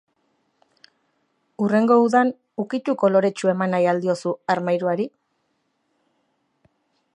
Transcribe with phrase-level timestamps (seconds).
[1.65, 2.31] Hurrengo udan
[2.63, 5.09] ukitu koloretsua eman nahi al diozu armairuari?